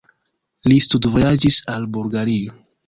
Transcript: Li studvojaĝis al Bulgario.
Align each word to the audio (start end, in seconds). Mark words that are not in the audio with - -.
Li 0.71 0.79
studvojaĝis 0.87 1.63
al 1.77 1.89
Bulgario. 1.99 2.61